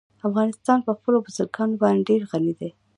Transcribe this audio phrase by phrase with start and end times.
[0.27, 2.69] افغانستان په خپلو بزګانو باندې ډېر غني دی.